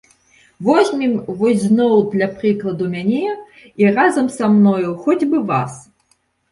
Возьмем 0.67 1.13
вось 1.41 1.59
зноў 1.65 1.93
для 2.15 2.27
прыкладу 2.39 2.89
мяне 2.97 3.23
і, 3.29 3.83
разам 4.01 4.35
са 4.41 4.45
мною, 4.57 4.91
хоць 5.07 5.25
бы 5.29 5.37
вас. 5.55 5.83